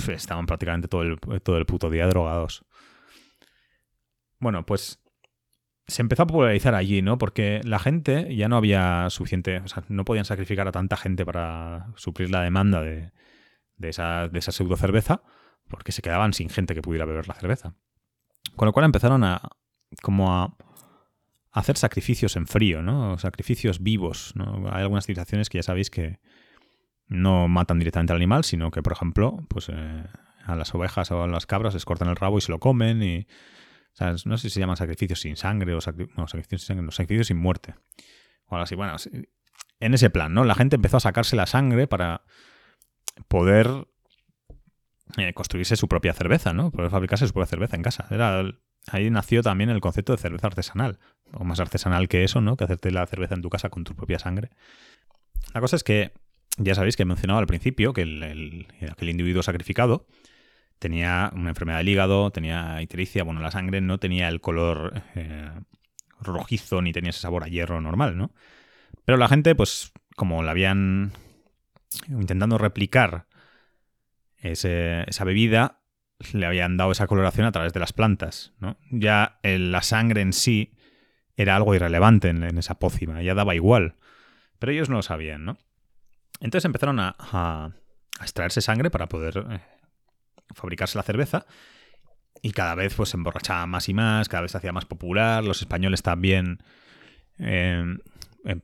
estaban 0.10 0.45
prácticamente 0.45 0.88
todo 0.88 1.03
el, 1.03 1.19
todo 1.19 1.57
el 1.57 1.65
puto 1.65 1.89
día 1.89 2.07
drogados. 2.07 2.65
Bueno, 4.39 4.65
pues 4.65 5.00
se 5.88 6.01
empezó 6.01 6.24
a 6.24 6.27
popularizar 6.27 6.75
allí, 6.75 7.01
¿no? 7.01 7.17
Porque 7.17 7.62
la 7.63 7.79
gente 7.79 8.36
ya 8.36 8.50
no 8.50 8.57
había 8.57 9.10
suficiente, 9.10 9.60
o 9.60 9.67
sea, 9.67 9.84
no 9.88 10.03
podían 10.03 10.25
sacrificar 10.25 10.67
a 10.67 10.72
tanta 10.72 10.98
gente 10.98 11.25
para 11.25 11.88
suplir 11.95 12.31
la 12.31 12.41
demanda 12.41 12.81
de, 12.81 13.12
esa, 13.79 14.27
de 14.27 14.39
esa 14.39 14.51
pseudo 14.51 14.77
cerveza, 14.77 15.22
porque 15.67 15.91
se 15.91 16.01
quedaban 16.01 16.34
sin 16.34 16.50
gente 16.50 16.75
que 16.75 16.82
pudiera 16.82 17.05
beber 17.05 17.27
la 17.27 17.34
cerveza. 17.34 17.75
Con 18.55 18.67
lo 18.67 18.74
cual 18.74 18.86
empezaron 18.86 19.24
a, 19.24 19.41
como 20.01 20.34
a 20.34 20.55
hacer 21.51 21.77
sacrificios 21.77 22.36
en 22.36 22.48
frío, 22.48 22.82
¿no? 22.82 23.17
Sacrificios 23.17 23.82
vivos, 23.82 24.34
¿no? 24.36 24.70
Hay 24.72 24.82
algunas 24.82 25.05
civilizaciones 25.05 25.50
que 25.50 25.58
ya 25.60 25.63
sabéis 25.63 25.89
que 25.89 26.20
no 27.08 27.48
matan 27.48 27.79
directamente 27.79 28.13
al 28.13 28.17
animal, 28.17 28.44
sino 28.44 28.72
que, 28.72 28.82
por 28.82 28.94
ejemplo, 28.94 29.46
pues 29.48 29.70
eh, 29.70 30.03
a 30.46 30.55
las 30.55 30.74
ovejas 30.75 31.12
o 31.12 31.24
a 31.24 31.27
las 31.27 31.46
cabras 31.46 31.74
les 31.74 31.86
cortan 31.86 32.10
el 32.10 32.15
rabo 32.15 32.38
y 32.38 32.41
se 32.41 32.51
lo 32.51 32.60
comen 32.60 33.01
y 33.03 33.27
no 34.25 34.38
sé 34.38 34.50
si 34.50 34.53
se 34.53 34.60
llaman 34.60 34.75
sacrificios 34.75 35.22
sin 35.22 35.38
sangre 35.38 35.74
o 35.74 35.82
sacrificios 35.82 36.62
sin 36.62 36.75
sangre, 36.75 36.91
sacrificios 36.91 37.27
sin 37.27 37.38
muerte. 37.38 37.75
O 38.48 38.55
algo 38.55 38.63
así. 38.63 38.75
Bueno, 38.75 38.96
en 39.79 39.94
ese 39.94 40.10
plan, 40.10 40.34
¿no? 40.34 40.44
La 40.44 40.55
gente 40.55 40.75
empezó 40.75 40.98
a 40.98 41.00
sacarse 41.00 41.36
la 41.36 41.46
sangre 41.46 41.88
para 41.88 42.24
poder 43.27 43.88
eh, 45.17 45.34
construirse 45.34 45.75
su 45.75 45.88
propia 45.88 46.13
cerveza, 46.13 46.53
¿no? 46.53 46.72
Poder 46.72 46.89
fabricarse 46.89 47.27
su 47.27 47.34
propia 47.34 47.48
cerveza 47.48 47.75
en 47.75 47.84
casa. 47.84 48.07
Era, 48.10 48.43
ahí 48.88 49.10
nació 49.10 49.41
también 49.41 49.69
el 49.69 49.81
concepto 49.81 50.13
de 50.13 50.17
cerveza 50.17 50.48
artesanal. 50.48 51.00
O 51.34 51.43
más 51.43 51.60
artesanal 51.60 52.07
que 52.07 52.24
eso, 52.24 52.41
¿no? 52.41 52.57
Que 52.57 52.65
hacerte 52.65 52.91
la 52.91 53.05
cerveza 53.07 53.36
en 53.36 53.41
tu 53.41 53.50
casa 53.50 53.69
con 53.69 53.84
tu 53.84 53.95
propia 53.95 54.19
sangre. 54.19 54.50
La 55.53 55.62
cosa 55.62 55.75
es 55.75 55.84
que, 55.84 56.12
ya 56.57 56.75
sabéis 56.75 56.95
que 56.95 57.03
he 57.03 57.05
mencionado 57.05 57.39
al 57.39 57.48
principio 57.48 57.93
que 57.93 58.01
el, 58.01 58.67
aquel 58.89 59.10
individuo 59.10 59.43
sacrificado 59.43 60.07
tenía 60.79 61.31
una 61.34 61.50
enfermedad 61.50 61.79
del 61.79 61.89
hígado, 61.89 62.31
tenía 62.31 62.81
ictericia, 62.81 63.24
bueno, 63.24 63.41
la 63.41 63.51
sangre 63.51 63.81
no 63.81 63.98
tenía 63.98 64.27
el 64.27 64.41
color 64.41 65.01
eh, 65.15 65.51
rojizo 66.19 66.81
ni 66.81 66.91
tenía 66.91 67.12
ese 67.12 67.22
sabor 67.22 67.43
a 67.43 67.48
hierro 67.48 67.79
normal, 67.79 68.17
¿no? 68.17 68.31
Pero 69.05 69.17
la 69.17 69.27
gente, 69.27 69.55
pues, 69.55 69.93
como 70.15 70.43
la 70.43 70.51
habían 70.51 71.12
intentando 72.08 72.58
replicar 72.58 73.27
esa 74.38 75.24
bebida, 75.24 75.82
le 76.34 76.46
habían 76.46 76.77
dado 76.77 76.92
esa 76.92 77.08
coloración 77.08 77.46
a 77.46 77.51
través 77.51 77.74
de 77.74 77.80
las 77.80 77.94
plantas, 77.94 78.54
¿no? 78.60 78.77
Ya 78.92 79.39
la 79.44 79.82
sangre 79.82 80.22
en 80.22 80.34
sí 80.34 80.75
era 81.36 81.56
algo 81.56 81.75
irrelevante 81.75 82.30
en, 82.30 82.58
esa 82.58 82.75
pócima, 82.75 83.22
ya 83.22 83.34
daba 83.34 83.56
igual. 83.56 83.96
Pero 84.60 84.72
ellos 84.72 84.89
no 84.89 84.98
lo 84.98 85.01
sabían, 85.01 85.46
¿no? 85.46 85.58
Entonces 86.39 86.65
empezaron 86.65 87.00
a, 87.00 87.74
extraerse 88.22 88.62
sangre 88.62 88.89
para 88.89 89.08
poder 89.08 89.46
eh, 89.50 89.60
fabricarse 90.54 90.98
la 90.98 91.04
cerveza 91.04 91.46
y 92.42 92.51
cada 92.51 92.74
vez 92.74 92.94
pues 92.94 93.10
se 93.10 93.18
emborrachaba 93.18 93.65
más 93.65 93.89
y 93.89 93.94
más, 93.94 94.30
cada 94.30 94.42
vez 94.42 94.51
se 94.51 94.58
hacía 94.58 94.72
más 94.72 94.86
popular, 94.86 95.44
los 95.44 95.62
españoles 95.62 96.01
también 96.01 96.63
em, 97.38 98.00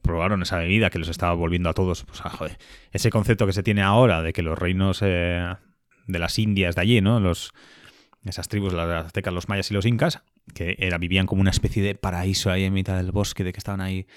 probaron 0.01 0.41
esa 0.41 0.57
bebida 0.57 0.89
que 0.89 0.99
los 0.99 1.07
estaba 1.07 1.33
volviendo 1.33 1.69
a 1.69 1.73
todos, 1.73 2.03
pues, 2.05 2.21
ah, 2.23 2.47
ese 2.91 3.09
concepto 3.09 3.45
que 3.45 3.53
se 3.53 3.63
tiene 3.63 3.81
ahora 3.81 4.21
de 4.21 4.33
que 4.33 4.41
los 4.41 4.57
reinos 4.57 5.01
eh, 5.01 5.55
de 6.07 6.19
las 6.19 6.37
Indias 6.39 6.75
de 6.75 6.81
allí, 6.81 7.01
¿no? 7.01 7.19
Los, 7.19 7.53
esas 8.23 8.47
tribus, 8.47 8.73
las 8.73 9.05
aztecas, 9.05 9.33
los 9.33 9.49
mayas 9.49 9.71
y 9.71 9.73
los 9.73 9.85
incas, 9.85 10.21
que 10.53 10.75
era, 10.79 10.97
vivían 10.97 11.25
como 11.25 11.41
una 11.41 11.51
especie 11.51 11.81
de 11.81 11.95
paraíso 11.95 12.51
ahí 12.51 12.63
en 12.63 12.73
mitad 12.73 12.97
del 12.97 13.11
bosque, 13.11 13.43
de 13.43 13.53
que 13.53 13.59
estaban 13.59 13.81
ahí 13.81 14.07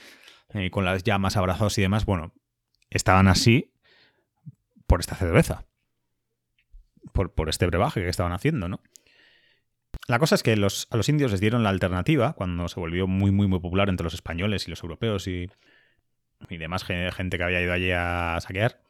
eh, 0.53 0.71
con 0.71 0.85
las 0.85 1.03
llamas 1.03 1.37
abrazados 1.37 1.79
y 1.79 1.83
demás, 1.83 2.05
bueno, 2.05 2.33
estaban 2.91 3.29
así 3.29 3.73
por 4.87 5.01
esta 5.01 5.15
cerveza 5.15 5.65
por, 7.15 7.49
este 7.49 7.67
brebaje 7.67 8.03
que 8.03 8.09
estaban 8.09 8.33
haciendo, 8.33 8.69
¿no? 8.69 8.81
La 10.07 10.19
cosa 10.19 10.35
es 10.35 10.43
que 10.43 10.57
los, 10.57 10.87
a 10.91 10.97
los 10.97 11.09
indios 11.09 11.31
les 11.31 11.41
dieron 11.41 11.63
la 11.63 11.71
alternativa 11.71 12.35
cuando 12.35 12.69
se 12.69 12.79
volvió 12.79 13.07
muy, 13.07 13.31
muy, 13.31 13.47
muy 13.47 13.59
popular 13.59 13.89
entre 13.89 14.05
los 14.05 14.15
españoles 14.15 14.67
y 14.67 14.71
los 14.71 14.83
europeos 14.83 15.27
y, 15.27 15.51
y 16.49 16.57
demás 16.59 16.85
gente 16.85 17.39
que 17.39 17.43
había 17.43 17.63
ido 17.63 17.73
allí 17.73 17.91
a 17.91 18.39
saquear. 18.41 18.83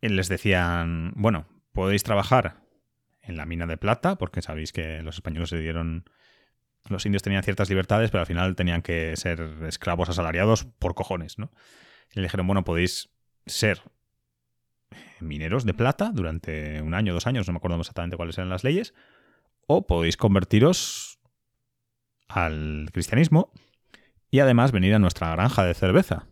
Y 0.00 0.08
les 0.08 0.28
decían, 0.28 1.12
bueno, 1.14 1.46
podéis 1.72 2.02
trabajar 2.02 2.64
en 3.22 3.36
la 3.36 3.46
mina 3.46 3.66
de 3.66 3.76
plata, 3.76 4.16
porque 4.16 4.42
sabéis 4.42 4.72
que 4.72 5.02
los 5.02 5.16
españoles 5.16 5.48
se 5.48 5.58
dieron... 5.58 6.04
Los 6.90 7.06
indios 7.06 7.22
tenían 7.22 7.42
ciertas 7.42 7.70
libertades, 7.70 8.10
pero 8.10 8.20
al 8.20 8.26
final 8.26 8.56
tenían 8.56 8.82
que 8.82 9.16
ser 9.16 9.40
esclavos 9.66 10.10
asalariados 10.10 10.64
por 10.64 10.94
cojones, 10.94 11.38
¿no? 11.38 11.50
Y 12.12 12.16
le 12.16 12.24
dijeron, 12.24 12.46
bueno, 12.46 12.64
podéis 12.64 13.08
ser 13.46 13.80
mineros 15.20 15.64
de 15.64 15.72
plata 15.72 16.10
durante 16.12 16.82
un 16.82 16.92
año, 16.92 17.14
dos 17.14 17.26
años, 17.26 17.46
no 17.46 17.54
me 17.54 17.56
acuerdo 17.56 17.80
exactamente 17.80 18.16
cuáles 18.16 18.36
eran 18.36 18.50
las 18.50 18.64
leyes, 18.64 18.92
o 19.66 19.86
podéis 19.86 20.16
convertiros 20.16 21.18
al 22.28 22.88
cristianismo 22.92 23.52
y 24.30 24.40
además 24.40 24.72
venir 24.72 24.94
a 24.94 24.98
nuestra 24.98 25.30
granja 25.30 25.64
de 25.64 25.74
cerveza. 25.74 26.26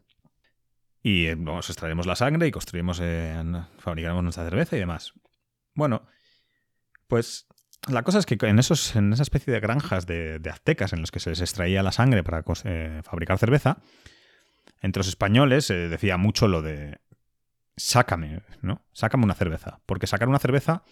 Y 1.02 1.26
eh, 1.26 1.36
nos 1.36 1.68
extraeremos 1.70 2.06
la 2.06 2.16
sangre 2.16 2.46
y 2.46 2.50
construiremos, 2.50 3.02
fabricaremos 3.78 4.22
nuestra 4.22 4.44
cerveza 4.44 4.76
y 4.76 4.80
demás. 4.80 5.12
Bueno, 5.74 6.02
pues 7.08 7.46
la 7.88 8.02
cosa 8.02 8.18
es 8.18 8.26
que 8.26 8.36
en, 8.46 8.58
esos, 8.58 8.94
en 8.94 9.12
esa 9.12 9.22
especie 9.22 9.52
de 9.52 9.60
granjas 9.60 10.06
de, 10.06 10.40
aztecas 10.50 10.92
en 10.92 11.00
los 11.00 11.10
que 11.10 11.20
se 11.20 11.30
les 11.30 11.40
extraía 11.40 11.82
la 11.82 11.92
sangre 11.92 12.22
para 12.22 12.44
eh, 12.64 13.02
fabricar 13.04 13.38
cerveza, 13.38 13.78
entre 14.80 15.00
los 15.00 15.08
españoles 15.08 15.66
se 15.66 15.74
decía 15.88 16.16
mucho 16.16 16.48
lo 16.48 16.62
de 16.62 17.00
sácame, 17.76 18.42
¿no? 18.60 18.82
Sácame 18.92 19.24
una 19.24 19.34
cerveza. 19.34 19.80
Porque 19.86 20.06
sacar 20.06 20.28
una 20.28 20.38
cerveza, 20.38 20.84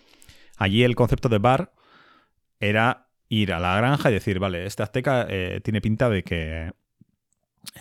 allí 0.57 0.83
el 0.83 0.97
concepto 0.97 1.29
de 1.29 1.39
bar 1.39 1.73
era 2.61 3.09
ir 3.29 3.53
a 3.53 3.59
la 3.59 3.77
granja 3.77 4.11
y 4.11 4.15
decir, 4.15 4.39
vale, 4.39 4.67
esta 4.67 4.85
azteca 4.85 5.27
eh, 5.29 5.61
tiene 5.63 5.81
pinta 5.81 6.09
de 6.09 6.23
que 6.23 6.73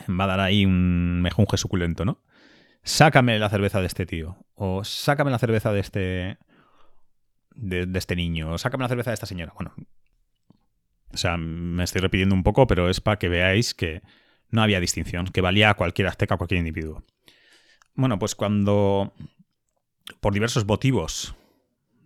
va 0.10 0.24
a 0.24 0.28
dar 0.28 0.40
ahí 0.40 0.66
un 0.66 1.22
mejunje 1.22 1.58
suculento, 1.58 2.06
¿no? 2.06 2.22
Sácame 2.84 3.38
la 3.40 3.50
cerveza 3.50 3.82
de 3.82 3.88
este 3.88 4.06
tío. 4.06 4.38
O 4.56 4.84
sácame 4.84 5.32
la 5.32 5.40
cerveza 5.40 5.72
de 5.72 5.80
este. 5.80 6.38
De, 7.52 7.86
de 7.86 8.00
este 8.00 8.16
niño. 8.16 8.54
O 8.54 8.58
sácame 8.58 8.84
la 8.84 8.90
cerveza 8.90 9.12
de 9.12 9.16
esta 9.16 9.26
señora. 9.26 9.54
Bueno. 9.54 9.74
O 11.12 11.18
sea, 11.18 11.38
me 11.38 11.84
estoy 11.84 12.02
repitiendo 12.02 12.36
un 12.36 12.44
poco, 12.44 12.68
pero 12.68 12.90
es 12.90 13.02
para 13.02 13.18
que 13.18 13.30
veáis 13.30 13.74
que 13.74 14.02
no 14.52 14.62
había 14.62 14.80
distinción, 14.80 15.28
que 15.28 15.42
valía 15.42 15.72
a 15.72 15.74
cualquier 15.74 16.08
azteca, 16.08 16.36
a 16.36 16.38
cualquier 16.38 16.60
individuo. 16.60 17.04
Bueno, 17.96 18.20
pues 18.20 18.36
cuando 18.36 19.14
por 20.22 20.34
diversos 20.34 20.66
motivos, 20.66 21.36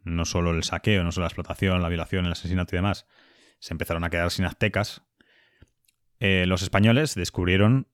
no 0.04 0.26
solo 0.26 0.52
el 0.52 0.64
saqueo, 0.64 1.04
no 1.04 1.12
solo 1.12 1.24
la 1.24 1.30
explotación, 1.30 1.82
la 1.82 1.90
violación, 1.90 2.26
el 2.26 2.32
asesinato 2.32 2.76
y 2.76 2.78
demás, 2.78 3.08
se 3.60 3.74
empezaron 3.74 4.04
a 4.04 4.10
quedar 4.10 4.32
sin 4.32 4.46
aztecas, 4.46 5.04
eh, 6.20 6.46
los 6.48 6.62
españoles 6.62 7.16
descubrieron 7.16 7.88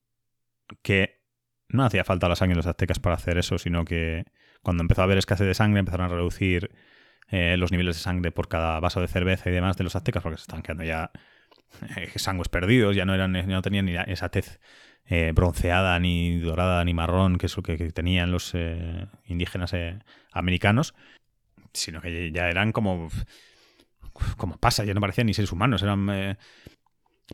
que 0.82 1.22
no 1.68 1.86
hacía 1.86 2.04
falta 2.04 2.30
la 2.30 2.36
sangre 2.36 2.54
de 2.56 2.60
los 2.60 2.68
aztecas 2.68 3.00
para 3.00 3.16
hacer 3.16 3.38
eso, 3.38 3.58
sino 3.58 3.86
que 3.86 4.26
cuando 4.62 4.82
empezó 4.82 5.02
a 5.02 5.04
haber 5.06 5.18
escasez 5.18 5.48
de 5.48 5.54
sangre 5.54 5.80
empezaron 5.80 6.08
a 6.08 6.16
reducir 6.16 6.72
eh, 7.30 7.58
los 7.58 7.72
niveles 7.72 7.96
de 7.96 8.02
sangre 8.02 8.32
por 8.32 8.48
cada 8.48 8.80
vaso 8.80 9.02
de 9.02 9.08
cerveza 9.08 9.50
y 9.50 9.54
demás 9.54 9.78
de 9.78 9.84
los 9.84 9.96
aztecas, 9.96 10.24
porque 10.24 10.38
se 10.38 10.44
estaban 10.44 10.64
quedando 10.64 10.84
ya 10.84 11.12
eh, 11.96 12.12
perdidos, 12.50 12.96
ya 12.96 13.06
no, 13.06 13.14
eran, 13.14 13.34
ya 13.34 13.44
no 13.44 13.62
tenían 13.62 13.86
ni 13.86 13.96
esa 13.96 14.30
tez 14.30 14.60
eh, 15.12 15.32
bronceada, 15.34 16.00
ni 16.00 16.38
dorada, 16.40 16.86
ni 16.86 16.94
marrón, 16.94 17.40
que 17.40 17.48
es 17.48 17.58
lo 17.58 17.64
que, 17.64 17.78
tenían 17.92 18.32
los 18.32 18.52
eh, 18.54 19.08
indígenas 19.26 19.74
eh, 19.74 19.98
americanos, 20.32 20.94
sino 21.74 22.02
que 22.02 22.32
ya 22.32 22.50
eran 22.50 22.72
como, 22.72 23.10
como 24.38 24.58
pasa, 24.58 24.84
ya 24.86 24.94
no 24.94 25.02
parecían 25.02 25.28
ni 25.28 25.34
seres 25.34 25.52
humanos, 25.52 25.84
eran... 25.84 26.06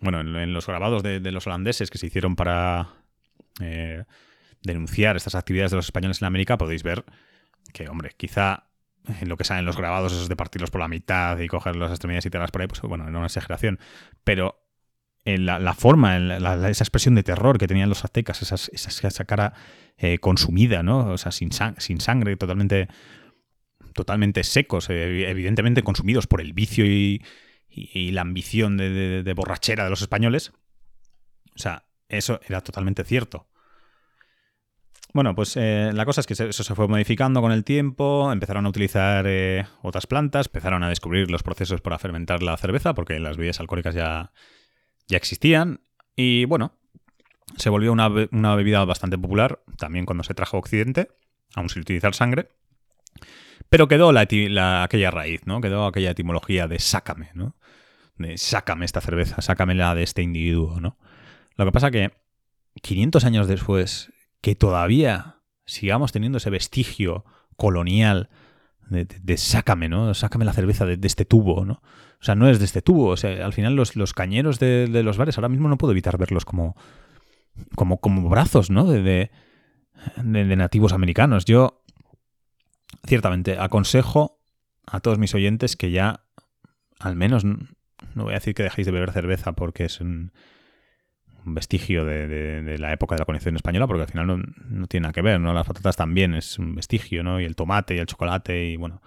bueno, 0.02 0.20
en, 0.22 0.54
los 0.54 0.68
grabados 0.68 1.04
de, 1.04 1.20
los 1.32 1.48
holandeses 1.48 1.90
que 1.90 1.98
se 1.98 2.08
hicieron 2.08 2.36
para 2.36 2.90
denunciar 4.62 5.16
estas 5.16 5.36
actividades 5.36 5.72
de 5.72 5.78
los 5.78 5.86
españoles 5.86 6.22
en 6.22 6.28
América, 6.28 6.58
podéis 6.58 6.84
ver 6.84 7.06
que, 7.74 7.88
hombre, 7.88 8.12
quizá 8.18 8.66
en 9.22 9.30
lo 9.30 9.38
que 9.38 9.44
salen 9.44 9.66
los 9.66 9.78
grabados, 9.78 10.14
esos 10.14 10.30
de 10.30 10.36
partirlos 10.36 10.72
por 10.72 10.82
la 10.82 10.88
mitad 10.88 11.38
y 11.40 11.48
coger 11.48 11.76
las 11.76 11.92
extremidades 11.92 12.26
y 12.26 12.30
tirarlas 12.30 12.52
por 12.52 12.62
ahí, 12.62 12.68
pues 12.68 12.82
bueno, 12.82 13.10
no 13.10 13.20
una 13.20 13.28
exageración. 13.28 13.80
Pero 14.24 14.62
la, 15.26 15.74
forma, 15.74 16.18
esa 16.18 16.84
expresión 16.84 17.16
de 17.16 17.24
terror 17.24 17.58
que 17.58 17.68
tenían 17.68 17.90
los 17.90 18.04
aztecas, 18.04 18.42
esa 18.42 19.26
cara 19.26 19.54
eh, 19.98 20.20
consumida, 20.20 20.84
¿no? 20.84 21.08
O 21.08 21.18
sea, 21.18 21.32
sin, 21.32 21.50
sin 21.78 22.00
sangre, 22.00 22.36
totalmente, 22.36 22.88
totalmente 23.96 24.44
secos, 24.44 24.90
eh, 24.92 25.30
evidentemente 25.30 25.82
consumidos 25.82 26.28
por 26.28 26.42
el 26.42 26.54
vicio 26.54 26.86
y, 26.86 27.22
la 28.12 28.22
ambición 28.22 28.78
de, 28.78 29.34
borrachera 29.36 29.84
de 29.84 29.90
los 29.90 30.02
españoles. 30.02 30.54
O 31.56 31.60
sea, 31.60 31.86
eso 32.08 32.40
era 32.48 32.62
totalmente 32.62 33.04
cierto. 33.04 33.48
Bueno, 35.14 35.34
pues 35.36 35.58
eh, 35.58 35.92
la 35.94 36.06
cosa 36.06 36.22
es 36.22 36.28
que 36.28 36.34
eso 36.34 36.64
se 36.64 36.76
fue 36.76 36.88
modificando 36.88 37.42
con 37.42 37.52
el 37.52 37.64
tiempo, 37.64 38.32
empezaron 38.32 38.66
a 38.66 38.70
utilizar 38.70 39.26
otras 39.82 40.08
plantas, 40.08 40.48
empezaron 40.48 40.84
a 40.84 40.90
descubrir 40.90 41.32
los 41.32 41.44
procesos 41.44 41.82
para 41.82 42.00
fermentar 42.00 42.44
la 42.44 42.56
cerveza, 42.56 42.94
porque 42.94 43.20
las 43.20 43.36
bebidas 43.36 43.60
alcohólicas 43.60 43.96
ya, 43.96 44.32
ya 45.08 45.18
existían 45.18 45.82
y 46.16 46.46
bueno, 46.46 46.74
se 47.58 47.70
volvió 47.70 47.92
una, 47.92 48.56
bebida 48.56 48.84
bastante 48.86 49.18
popular 49.18 49.62
también 49.78 50.06
cuando 50.06 50.24
se 50.24 50.34
trajo 50.34 50.58
a 50.58 50.60
Occidente, 50.60 51.10
aún 51.54 51.70
sin 51.70 51.82
utilizar 51.82 52.14
sangre. 52.14 52.50
Pero 53.76 53.90
quedó 53.90 54.14
la, 54.14 54.22
aquella 54.84 55.12
raíz, 55.12 55.42
¿no? 55.46 55.60
Quedó 55.60 55.86
aquella 55.86 56.12
etimología 56.12 56.66
de 56.70 56.80
sácame, 56.80 57.32
¿no? 57.34 57.58
de 58.18 58.38
sácame 58.38 58.86
esta 58.86 59.02
cerveza, 59.02 59.42
sácamela 59.42 59.94
de 59.96 60.04
este 60.04 60.22
individuo, 60.22 60.80
¿no? 60.80 60.98
Lo 61.58 61.66
que 61.66 61.74
pasa 61.74 61.92
que 61.92 62.14
500 62.82 63.26
años 63.26 63.50
después, 63.50 64.14
que 64.40 64.56
todavía 64.56 65.42
sigamos 65.66 66.14
teniendo 66.14 66.38
ese 66.38 66.50
vestigio 66.50 67.26
colonial 67.58 68.30
de, 68.88 69.36
sácame, 69.36 69.90
¿no? 69.90 70.14
Sácame 70.14 70.46
la 70.46 70.54
cerveza 70.54 70.86
de, 70.86 70.98
este 71.06 71.26
tubo, 71.26 71.66
¿no? 71.66 71.82
O 72.22 72.24
sea, 72.24 72.34
no 72.36 72.48
es 72.48 72.60
de 72.60 72.66
este 72.66 72.82
tubo. 72.82 73.08
O 73.08 73.18
sea, 73.18 73.46
al 73.46 73.52
final 73.52 73.76
los, 73.76 73.98
los 73.98 74.14
cañeros 74.14 74.58
de, 74.58 74.88
los 75.04 75.18
bares, 75.18 75.38
ahora 75.38 75.50
mismo 75.50 75.68
no 75.68 75.78
puedo 75.78 75.92
evitar 75.92 76.18
verlos 76.18 76.46
como, 76.46 76.78
como, 77.76 78.00
como 78.00 78.30
brazos, 78.30 78.70
¿no? 78.70 78.86
De, 78.86 79.32
nativos 80.24 80.94
americanos. 80.94 81.44
Yo, 81.44 81.84
ciertamente, 83.06 83.58
aconsejo 83.60 84.40
a 84.86 85.00
todos 85.00 85.18
mis 85.18 85.34
oyentes 85.34 85.76
que 85.76 85.92
ya, 85.92 86.26
al 87.00 87.16
menos, 87.16 87.44
no 87.46 87.66
voy 88.16 88.32
a 88.32 88.36
decir 88.36 88.54
que 88.54 88.64
dejéis 88.64 88.86
de 88.86 88.92
beber 88.92 89.12
cerveza 89.12 89.54
porque 89.54 89.86
es 89.86 90.02
un, 90.02 90.32
vestigio 91.48 92.06
de, 92.06 92.76
la 92.80 92.92
época 92.92 93.16
de 93.16 93.20
la 93.20 93.26
conexión 93.26 93.56
española, 93.56 93.86
porque 93.88 94.02
al 94.02 94.10
final 94.10 94.44
no, 94.68 94.88
tiene 94.88 95.04
nada 95.04 95.14
que 95.14 95.22
ver, 95.22 95.40
¿no? 95.40 95.54
Las 95.54 95.68
patatas 95.68 95.96
también 95.96 96.34
es 96.34 96.58
un 96.58 96.74
vestigio, 96.74 97.24
¿no? 97.24 97.40
Y 97.40 97.46
el 97.46 97.56
tomate 97.56 97.96
y 97.96 98.00
el 98.00 98.08
chocolate 98.08 98.66
y, 98.66 98.78
bueno, 98.78 99.02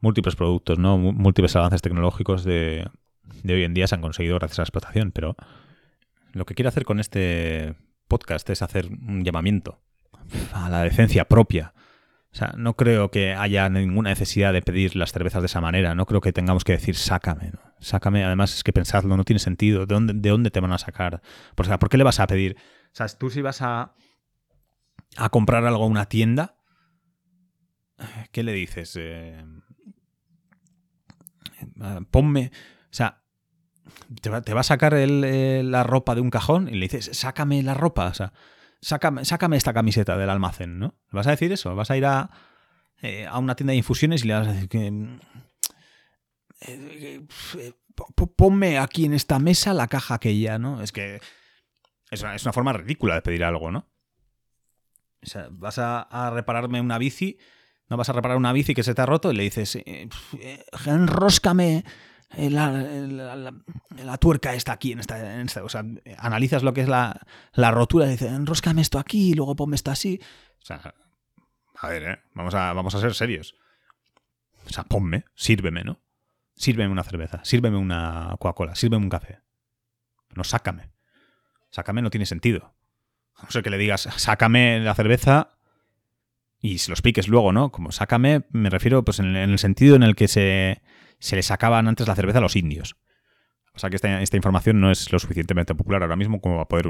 múltiples 0.00 0.34
productos, 0.34 0.78
¿no? 0.78 0.98
Múltiples 0.98 1.54
avances 1.54 1.80
tecnológicos 1.80 2.42
de, 2.42 2.88
de 3.42 3.54
hoy 3.54 3.64
en 3.64 3.74
día 3.74 3.86
se 3.86 3.94
han 3.94 4.00
conseguido 4.00 4.38
gracias 4.38 4.58
a 4.58 4.62
la 4.62 4.64
explotación, 4.64 5.12
pero 5.12 5.36
lo 6.32 6.46
que 6.46 6.54
quiero 6.54 6.68
hacer 6.68 6.84
con 6.84 7.00
este 7.00 7.74
podcast 8.08 8.48
es 8.50 8.62
hacer 8.62 8.86
un 8.86 9.22
llamamiento 9.24 9.80
a 10.52 10.68
la 10.68 10.82
decencia 10.82 11.26
propia. 11.26 11.74
Sea, 12.38 12.54
no 12.56 12.74
creo 12.74 13.10
que 13.10 13.34
haya 13.34 13.68
ninguna 13.68 14.10
necesidad 14.10 14.52
de 14.52 14.62
pedir 14.62 14.94
las 14.94 15.10
cervezas 15.10 15.42
de 15.42 15.46
esa 15.46 15.60
manera. 15.60 15.96
No 15.96 16.06
creo 16.06 16.20
que 16.20 16.32
tengamos 16.32 16.62
que 16.62 16.70
decir 16.70 16.94
sácame. 16.94 17.50
¿no? 17.50 17.58
Sácame, 17.80 18.24
además 18.24 18.54
es 18.54 18.62
que 18.62 18.72
pensadlo, 18.72 19.16
no 19.16 19.24
tiene 19.24 19.40
sentido. 19.40 19.86
¿De 19.86 19.94
dónde, 19.94 20.12
de 20.14 20.30
dónde 20.30 20.52
te 20.52 20.60
van 20.60 20.70
a 20.70 20.78
sacar? 20.78 21.20
¿por 21.56 21.88
qué 21.88 21.96
le 21.96 22.04
vas 22.04 22.20
a 22.20 22.28
pedir? 22.28 22.56
O 22.58 22.90
sea, 22.92 23.08
tú 23.08 23.28
si 23.28 23.42
vas 23.42 23.60
a, 23.60 23.92
a 25.16 25.28
comprar 25.30 25.64
algo 25.64 25.82
a 25.82 25.86
una 25.88 26.06
tienda, 26.06 26.54
¿qué 28.30 28.44
le 28.44 28.52
dices? 28.52 28.94
Eh, 28.94 29.44
eh, 31.60 32.00
ponme. 32.08 32.52
O 32.84 32.94
sea, 32.94 33.24
te 34.22 34.30
va, 34.30 34.60
a 34.60 34.62
sacar 34.62 34.94
eh, 34.94 35.62
la 35.64 35.82
ropa 35.82 36.14
de 36.14 36.20
un 36.20 36.30
cajón 36.30 36.68
y 36.68 36.74
le 36.74 36.86
dices, 36.86 37.10
sácame 37.14 37.64
la 37.64 37.74
ropa. 37.74 38.06
O 38.06 38.14
sea, 38.14 38.32
sácame, 38.80 39.24
sácame 39.24 39.56
esta 39.56 39.72
camiseta 39.72 40.16
del 40.16 40.30
almacén, 40.30 40.78
¿no? 40.78 40.94
¿Vas 41.10 41.26
a 41.26 41.30
decir 41.30 41.52
eso? 41.52 41.74
Vas 41.74 41.90
a 41.90 41.96
ir 41.96 42.06
a, 42.06 42.30
eh, 43.02 43.26
a 43.26 43.38
una 43.38 43.54
tienda 43.54 43.72
de 43.72 43.78
infusiones 43.78 44.24
y 44.24 44.28
le 44.28 44.34
vas 44.34 44.48
a 44.48 44.52
decir 44.52 44.68
que... 44.68 44.86
Eh, 46.60 47.26
eh, 47.58 47.72
ponme 48.36 48.78
aquí 48.78 49.04
en 49.04 49.14
esta 49.14 49.38
mesa 49.38 49.74
la 49.74 49.88
caja 49.88 50.14
aquella, 50.14 50.58
¿no? 50.58 50.82
Es 50.82 50.92
que 50.92 51.20
es 52.10 52.22
una, 52.22 52.52
forma 52.52 52.72
ridícula 52.72 53.14
de 53.14 53.22
pedir 53.22 53.44
algo, 53.44 53.70
¿no? 53.70 53.88
O 55.22 55.26
sea, 55.26 55.48
vas 55.50 55.78
a, 55.78 56.30
repararme 56.32 56.80
una 56.80 56.98
bici, 56.98 57.38
no 57.88 57.96
vas 57.96 58.08
a 58.08 58.12
reparar 58.12 58.36
una 58.36 58.52
bici 58.52 58.74
que 58.74 58.82
se 58.82 58.94
te 58.94 59.02
ha 59.02 59.06
roto 59.06 59.32
y 59.32 59.36
le 59.36 59.42
dices, 59.42 59.78
enróscame 60.86 61.84
eh, 62.36 62.50
la, 62.50 64.18
tuerca 64.18 64.54
está 64.54 64.72
aquí 64.72 64.92
en 64.92 65.00
esta, 65.00 65.64
O 65.64 65.68
sea, 65.68 65.84
analizas 66.18 66.62
lo 66.62 66.74
que 66.74 66.82
es 66.82 66.88
la, 66.88 67.20
rotura 67.54 68.06
y 68.06 68.10
dices, 68.10 68.30
enróscame 68.30 68.82
esto 68.82 68.98
aquí 68.98 69.30
y 69.30 69.34
luego 69.34 69.56
ponme 69.56 69.76
esto 69.76 69.90
así. 69.90 70.20
O 70.62 70.66
sea, 70.66 70.94
a 71.76 71.88
ver, 71.88 72.02
¿eh? 72.02 72.18
vamos, 72.34 72.54
a, 72.54 72.72
vamos 72.72 72.94
a 72.94 73.00
ser 73.00 73.14
serios. 73.14 73.54
O 74.66 74.70
sea, 74.70 74.84
ponme, 74.84 75.24
sírveme, 75.34 75.84
¿no? 75.84 76.00
Sírveme 76.54 76.90
una 76.92 77.04
cerveza, 77.04 77.40
sírveme 77.44 77.78
una 77.78 78.36
Coca-Cola, 78.38 78.74
sírveme 78.74 79.04
un 79.04 79.10
café. 79.10 79.40
No, 80.34 80.44
sácame. 80.44 80.90
Sácame 81.70 82.02
no 82.02 82.10
tiene 82.10 82.26
sentido. 82.26 82.74
A 83.36 83.44
no 83.44 83.50
ser 83.50 83.62
que 83.62 83.70
le 83.70 83.78
digas, 83.78 84.08
sácame 84.16 84.80
la 84.80 84.94
cerveza 84.94 85.56
y 86.60 86.78
se 86.78 86.90
los 86.90 87.00
piques 87.00 87.28
luego, 87.28 87.52
¿no? 87.52 87.70
Como 87.70 87.92
sácame, 87.92 88.42
me 88.50 88.68
refiero 88.68 89.04
pues 89.04 89.20
en 89.20 89.36
el 89.36 89.58
sentido 89.58 89.96
en 89.96 90.02
el 90.02 90.16
que 90.16 90.28
se 90.28 90.82
se 91.18 91.36
le 91.36 91.42
sacaban 91.42 91.88
antes 91.88 92.06
la 92.06 92.14
cerveza 92.14 92.38
a 92.38 92.42
los 92.42 92.56
indios. 92.56 92.96
O 93.74 93.78
sea 93.78 93.90
que 93.90 93.96
esta, 93.96 94.36
información 94.36 94.80
no 94.80 94.90
es 94.90 95.12
lo 95.12 95.18
suficientemente 95.20 95.74
popular 95.74 96.02
ahora 96.02 96.16
mismo 96.16 96.40
como 96.40 96.56
para 96.56 96.66
poder 96.66 96.88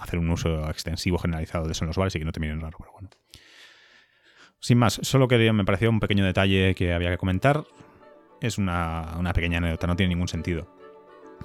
hacer 0.00 0.18
un 0.18 0.28
uso 0.30 0.68
extensivo, 0.68 1.18
generalizado 1.18 1.66
de 1.66 1.72
eso 1.72 1.84
en 1.84 1.88
los 1.88 1.96
bares 1.96 2.16
y 2.16 2.18
que 2.18 2.24
no 2.24 2.32
te 2.32 2.40
miren 2.40 2.60
raro, 2.60 2.76
pero 2.78 2.92
bueno. 2.92 3.10
Sin 4.58 4.78
más, 4.78 4.98
solo 5.02 5.28
quería, 5.28 5.52
me 5.52 5.64
pareció 5.64 5.88
un 5.88 6.00
pequeño 6.00 6.24
detalle 6.24 6.74
que 6.74 6.92
había 6.92 7.10
que 7.10 7.18
comentar. 7.18 7.64
Es 8.40 8.58
una, 8.58 9.20
pequeña 9.34 9.58
anécdota, 9.58 9.86
no 9.86 9.94
tiene 9.94 10.14
ningún 10.14 10.26
sentido. 10.28 10.74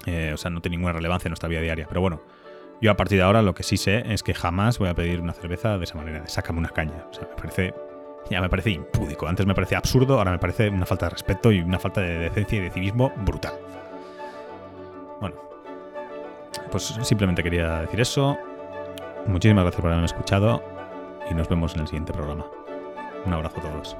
Eh, 0.06 0.32
o 0.34 0.36
sea, 0.36 0.50
no 0.50 0.60
tiene 0.60 0.78
ninguna 0.78 0.94
relevancia 0.94 1.28
en 1.28 1.30
nuestra 1.30 1.48
vida 1.48 1.60
diaria. 1.60 1.86
Pero 1.86 2.00
bueno, 2.00 2.24
yo 2.80 2.90
a 2.90 2.96
partir 2.96 3.18
de 3.18 3.24
ahora 3.24 3.42
lo 3.42 3.54
que 3.54 3.62
sí 3.62 3.76
sé 3.76 4.02
es 4.12 4.24
que 4.24 4.34
jamás 4.34 4.80
voy 4.80 4.88
a 4.88 4.94
pedir 4.94 5.20
una 5.20 5.32
cerveza 5.32 5.78
de 5.78 5.84
esa 5.84 5.94
manera, 5.94 6.22
de 6.22 6.28
sácame 6.28 6.58
una 6.58 6.70
caña. 6.70 7.06
O 7.10 7.14
sea, 7.14 7.28
me 7.28 7.36
parece 7.36 7.72
ya 8.30 8.40
me 8.40 8.48
parece 8.48 8.70
impúdico. 8.70 9.26
Antes 9.26 9.46
me 9.46 9.54
parecía 9.54 9.78
absurdo, 9.78 10.18
ahora 10.18 10.30
me 10.32 10.38
parece 10.38 10.68
una 10.68 10.86
falta 10.86 11.06
de 11.06 11.10
respeto 11.10 11.52
y 11.52 11.60
una 11.60 11.78
falta 11.78 12.00
de 12.00 12.18
decencia 12.18 12.58
y 12.58 12.62
de 12.62 12.70
civismo 12.70 13.12
brutal. 13.24 13.54
Bueno, 15.20 15.36
pues 16.70 16.98
simplemente 17.02 17.42
quería 17.42 17.80
decir 17.80 18.00
eso. 18.00 18.36
Muchísimas 19.26 19.64
gracias 19.64 19.80
por 19.80 19.90
haberme 19.90 20.06
escuchado 20.06 20.62
y 21.30 21.34
nos 21.34 21.48
vemos 21.48 21.74
en 21.74 21.82
el 21.82 21.86
siguiente 21.86 22.12
programa. 22.12 22.46
Un 23.24 23.32
abrazo 23.32 23.60
a 23.60 23.62
todos. 23.62 23.96